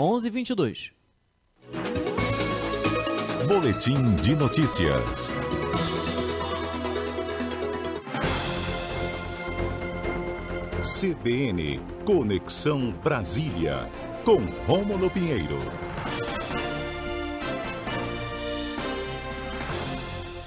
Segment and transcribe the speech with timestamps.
[0.00, 0.92] 1122.
[3.46, 5.36] Boletim de notícias.
[10.80, 13.90] CBN Conexão Brasília
[14.24, 15.58] com Rômulo Pinheiro.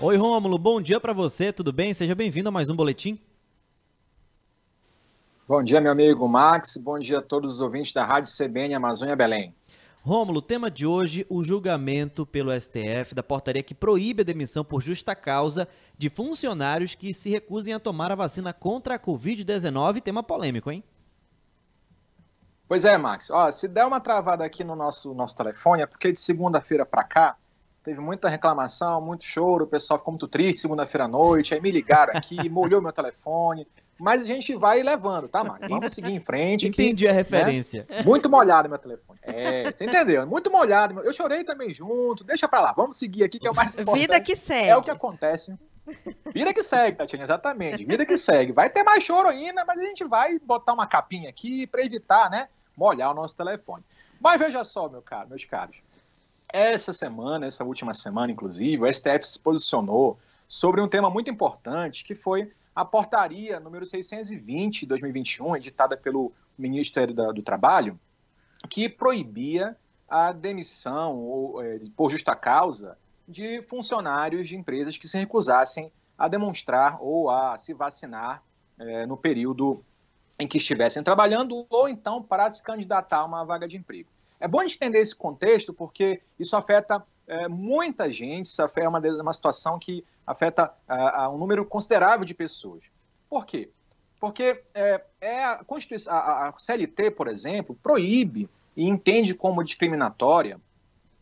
[0.00, 1.92] Oi, Rômulo, bom dia para você, tudo bem?
[1.92, 3.18] Seja bem-vindo a mais um boletim.
[5.50, 6.76] Bom dia, meu amigo Max.
[6.76, 9.52] Bom dia a todos os ouvintes da Rádio CBN Amazônia Belém.
[10.00, 14.80] Rômulo, tema de hoje, o julgamento pelo STF da portaria que proíbe a demissão por
[14.80, 15.66] justa causa
[15.98, 20.00] de funcionários que se recusem a tomar a vacina contra a Covid-19.
[20.00, 20.84] Tema polêmico, hein?
[22.68, 23.28] Pois é, Max.
[23.28, 27.02] Ó, se der uma travada aqui no nosso, nosso telefone, é porque de segunda-feira para
[27.02, 27.36] cá
[27.82, 31.72] teve muita reclamação, muito choro, o pessoal ficou muito triste segunda-feira à noite, aí me
[31.72, 33.66] ligaram aqui, molhou meu telefone,
[34.00, 35.68] mas a gente vai levando, tá, Max?
[35.68, 36.66] Vamos seguir em frente.
[36.66, 37.86] Entendi que, a referência.
[37.90, 38.02] Né?
[38.02, 39.18] Muito molhado meu telefone.
[39.22, 40.26] É, você entendeu?
[40.26, 40.98] Muito molhado.
[41.00, 42.24] Eu chorei também junto.
[42.24, 42.72] Deixa pra lá.
[42.72, 44.00] Vamos seguir aqui, que é o mais importante.
[44.00, 44.68] Vida que segue.
[44.68, 45.54] É o que acontece.
[46.32, 47.84] Vida que segue, Tatiana, exatamente.
[47.84, 48.52] Vida que segue.
[48.52, 52.30] Vai ter mais choro ainda, mas a gente vai botar uma capinha aqui para evitar,
[52.30, 53.84] né, molhar o nosso telefone.
[54.20, 55.76] Mas veja só, meu caro, meus caros.
[56.48, 62.04] Essa semana, essa última semana, inclusive, o STF se posicionou sobre um tema muito importante,
[62.04, 67.98] que foi a portaria número 620 de 2021, editada pelo Ministério do Trabalho,
[68.68, 69.76] que proibia
[70.08, 76.28] a demissão ou, é, por justa causa de funcionários de empresas que se recusassem a
[76.28, 78.42] demonstrar ou a se vacinar
[78.78, 79.82] é, no período
[80.38, 84.08] em que estivessem trabalhando ou então para se candidatar a uma vaga de emprego.
[84.40, 89.32] É bom entender esse contexto porque isso afeta é, muita gente, isso é uma, uma
[89.32, 92.84] situação que afeta a, a um número considerável de pessoas.
[93.28, 93.70] Por quê?
[94.18, 100.60] Porque é, é a, Constituição, a, a CLT, por exemplo, proíbe e entende como discriminatória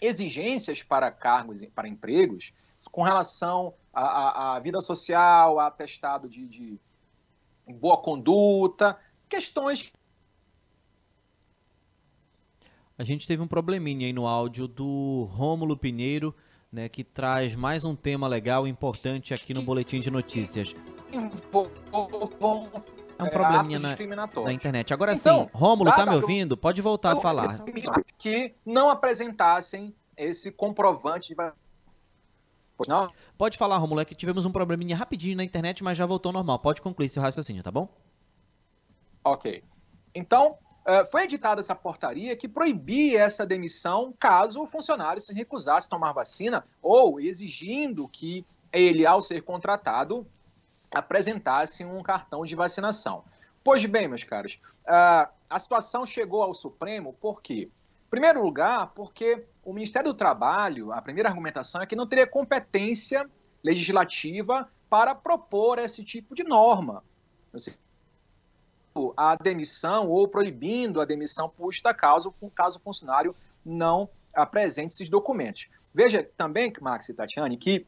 [0.00, 2.54] exigências para cargos, para empregos,
[2.90, 6.80] com relação à, à vida social, a atestado de, de
[7.68, 9.92] boa conduta, questões
[13.00, 16.34] A gente teve um probleminha aí no áudio do Rômulo Pinheiro,
[16.70, 20.74] né, que traz mais um tema legal e importante aqui no Boletim de Notícias.
[21.10, 21.18] É
[23.22, 23.96] um probleminha na,
[24.44, 24.92] na internet.
[24.92, 26.58] Agora então, sim, Rômulo, tá me ouvindo?
[26.58, 27.46] Pode voltar a falar.
[28.18, 31.36] Que não apresentassem esse comprovante de
[32.86, 33.10] não?
[33.38, 36.58] Pode falar, Romulo, é que tivemos um probleminha rapidinho na internet, mas já voltou normal.
[36.58, 37.88] Pode concluir seu raciocínio, tá bom?
[39.24, 39.64] Ok.
[40.14, 40.58] Então,
[41.10, 46.12] foi editada essa portaria que proibia essa demissão caso o funcionário se recusasse a tomar
[46.12, 50.26] vacina ou exigindo que ele, ao ser contratado,
[50.92, 53.24] apresentasse um cartão de vacinação.
[53.62, 57.68] Pois bem, meus caros, uh, a situação chegou ao Supremo por quê?
[58.06, 62.26] Em primeiro lugar, porque o Ministério do Trabalho, a primeira argumentação é que não teria
[62.26, 63.28] competência
[63.62, 67.04] legislativa para propor esse tipo de norma
[69.16, 73.34] a demissão ou proibindo a demissão por justa causa, caso o funcionário
[73.64, 75.68] não apresente esses documentos.
[75.94, 77.86] Veja também, Max e Tatiane, que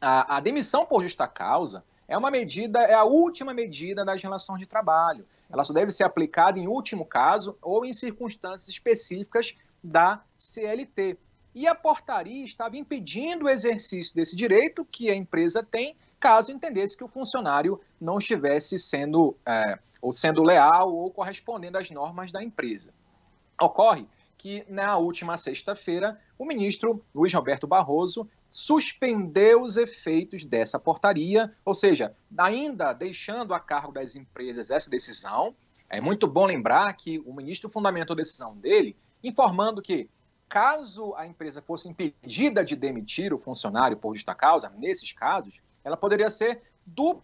[0.00, 4.60] a, a demissão por justa causa é uma medida, é a última medida das relações
[4.60, 5.26] de trabalho.
[5.50, 11.18] Ela só deve ser aplicada em último caso ou em circunstâncias específicas da CLT.
[11.54, 16.96] E a portaria estava impedindo o exercício desse direito que a empresa tem, caso entendesse
[16.96, 22.42] que o funcionário não estivesse sendo é, ou sendo leal ou correspondendo às normas da
[22.42, 22.94] empresa.
[23.60, 24.08] Ocorre
[24.38, 31.74] que na última sexta-feira, o ministro Luiz Roberto Barroso suspendeu os efeitos dessa portaria, ou
[31.74, 35.54] seja, ainda deixando a cargo das empresas essa decisão.
[35.90, 40.08] É muito bom lembrar que o ministro fundamentou a decisão dele, informando que,
[40.54, 45.96] caso a empresa fosse impedida de demitir o funcionário por justa causa, nesses casos, ela
[45.96, 47.20] poderia ser do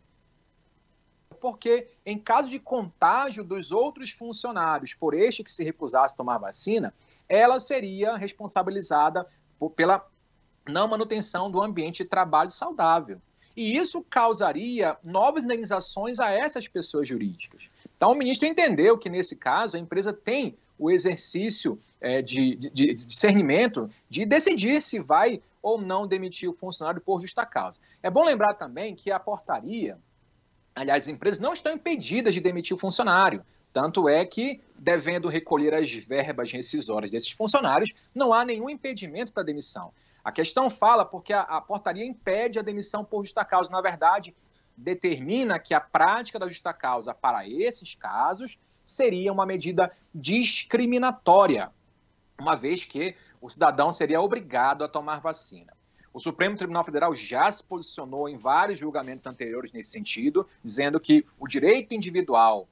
[1.41, 6.92] porque em caso de contágio dos outros funcionários por este que se recusasse tomar vacina,
[7.28, 9.24] ela seria responsabilizada
[9.60, 10.04] por, pela
[10.68, 13.22] não manutenção do ambiente de trabalho saudável.
[13.56, 17.71] E isso causaria novas indenizações a essas pessoas jurídicas.
[17.97, 22.71] Então, o ministro entendeu que, nesse caso, a empresa tem o exercício é, de, de,
[22.71, 27.78] de, discernimento de decidir se vai ou não demitir o funcionário por justa causa.
[28.03, 29.98] É bom lembrar também que a portaria
[30.74, 33.44] Aliás, as empresas não estão impedidas de demitir o funcionário.
[33.72, 39.42] Tanto é que, devendo recolher as verbas rescisórias desses funcionários, não há nenhum impedimento para
[39.42, 39.92] demissão.
[40.24, 43.71] A questão fala porque a, a, portaria impede a demissão por justa causa.
[43.71, 44.34] Na verdade,
[44.77, 48.59] determina que a prática da justa causa para esses casos
[48.91, 51.71] seria uma medida discriminatória.
[52.39, 55.72] uma vez que o cidadão seria obrigado a tomar vacina.
[56.13, 61.25] O Supremo Tribunal Federal já se posicionou em vários julgamentos anteriores nesse sentido, dizendo que
[61.39, 62.66] o direito individual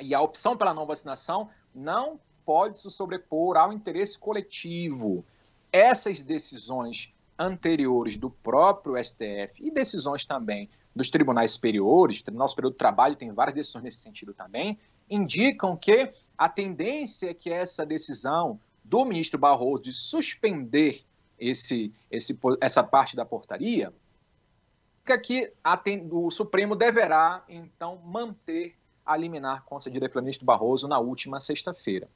[0.00, 5.24] e a opção pela não vacinação não pode se sobrepor ao interesse coletivo.
[5.72, 12.72] Essas decisões anteriores do próprio STF e decisões também dos tribunais superiores, o Tribunal Superior
[12.72, 14.78] do Trabalho tem várias decisões nesse sentido também,
[15.10, 21.04] indicam que a tendência é que essa decisão do ministro Barroso de suspender
[21.38, 23.92] esse, esse, essa parte da portaria,
[25.24, 25.52] que
[26.10, 32.08] o Supremo deverá, então, manter a liminar concedida pelo ministro Barroso na última sexta-feira.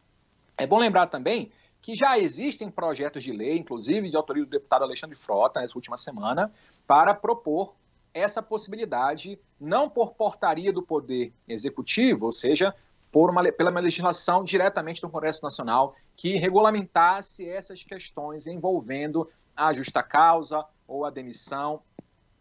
[0.56, 1.50] É bom lembrar também
[1.82, 5.96] que já existem projetos de lei, inclusive de autoria do deputado Alexandre Frota, nessa última
[5.96, 6.52] semana,
[6.86, 7.74] para propor
[8.14, 12.74] essa possibilidade, não por portaria do Poder Executivo, ou seja,
[13.10, 19.72] por uma, pela uma legislação diretamente do Congresso Nacional que regulamentasse essas questões envolvendo a
[19.72, 21.82] justa causa ou a demissão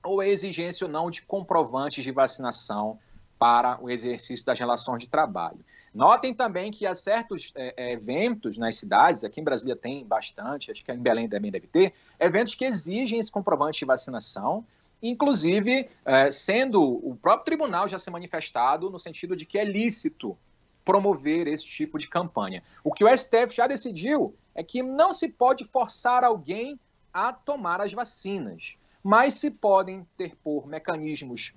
[0.04, 3.00] ou a exigência ou não de comprovantes de vacinação
[3.40, 5.60] para o exercício das relações de trabalho.
[5.94, 10.72] Notem também que há certos é, é, eventos nas cidades, aqui em Brasília tem bastante,
[10.72, 14.66] acho que em Belém também deve ter, eventos que exigem esse comprovante de vacinação,
[15.04, 20.38] inclusive é, sendo o próprio tribunal já se manifestado no sentido de que é lícito
[20.86, 22.64] promover esse tipo de campanha.
[22.84, 26.80] O que o STF já decidiu é que não se pode forçar alguém
[27.14, 31.54] a tomar as vacinas, mas se podem ter por mecanismos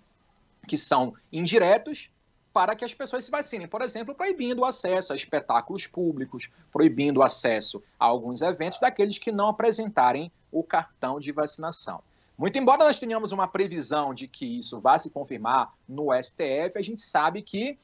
[0.66, 2.10] que são indiretos
[2.52, 3.68] para que as pessoas se vacinem.
[3.68, 9.18] Por exemplo, proibindo o acesso a espetáculos públicos, proibindo o acesso a alguns eventos daqueles
[9.18, 12.02] que não apresentarem o cartão de vacinação.
[12.36, 16.82] Muito embora nós tenhamos uma previsão de que isso vá se confirmar no STF, a
[16.82, 17.78] gente sabe que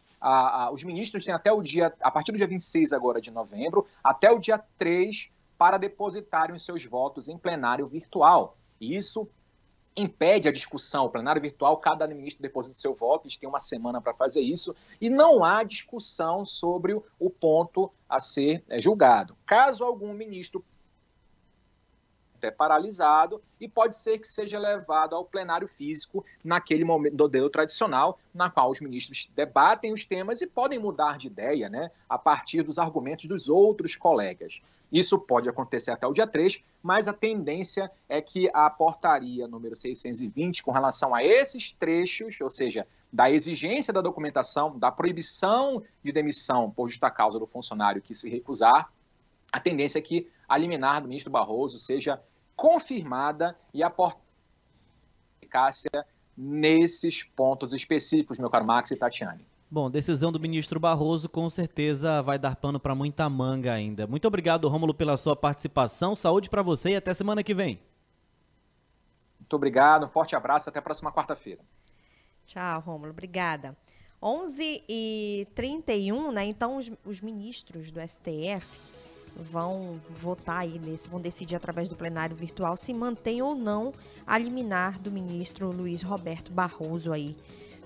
[0.73, 4.31] os ministros têm até o dia, a partir do dia 26 agora de novembro, até
[4.31, 8.57] o dia 3 para depositarem os seus votos em plenário virtual.
[8.81, 9.29] E isso
[9.97, 11.07] impede a discussão.
[11.07, 14.75] O plenário virtual, cada ministro deposita seu voto, eles têm uma semana para fazer isso,
[15.01, 19.37] e não há discussão sobre o ponto a ser é, julgado.
[19.47, 20.65] Caso algum ministro
[22.47, 28.19] é paralisado e pode ser que seja levado ao plenário físico naquele momento, modelo tradicional,
[28.35, 32.63] na qual os ministros debatem os temas e podem mudar de ideia né, a partir
[32.63, 34.61] dos argumentos dos outros colegas.
[34.93, 39.75] Isso pode acontecer até o dia 3, mas a tendência é que a portaria número
[39.75, 46.13] 620, com relação a esses trechos, ou seja, da exigência da documentação, da proibição de
[46.13, 48.93] demissão por justa causa do funcionário que se recusar,
[49.51, 52.23] a tendência é que a liminar do ministro Barroso seja
[52.57, 53.91] confirmada e a
[55.41, 56.07] eficácia
[56.37, 59.47] nesses pontos específicos, meu caro Max e Tatiane.
[59.71, 64.07] Bom, decisão do ministro Barroso com certeza vai dar pano para muita manga ainda.
[64.07, 66.15] Muito obrigado, Rômulo, pela sua participação.
[66.15, 67.81] Saúde para você e até semana que vem.
[69.41, 71.61] Muito obrigado, um forte abraço até a próxima quarta-feira.
[72.45, 73.77] Tchau, Rômulo, obrigada.
[74.23, 76.45] 11 e 31, né?
[76.45, 79.02] Então os, os ministros do STF
[79.37, 83.93] vão votar aí nesse, vão decidir através do plenário virtual se mantém ou não
[84.27, 87.37] a liminar do ministro Luiz Roberto Barroso aí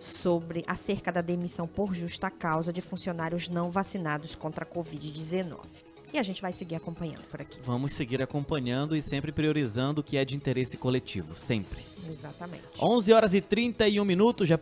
[0.00, 5.58] sobre acerca da demissão por justa causa de funcionários não vacinados contra a Covid-19.
[6.12, 7.58] E a gente vai seguir acompanhando por aqui.
[7.62, 11.84] Vamos seguir acompanhando e sempre priorizando o que é de interesse coletivo, sempre.
[12.08, 12.64] Exatamente.
[12.80, 14.56] 11 horas e 31 minutos, repórter